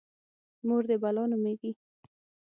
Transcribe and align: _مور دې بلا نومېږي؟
_مور 0.67 0.83
دې 0.89 0.95
بلا 1.03 1.23
نومېږي؟ 1.31 1.71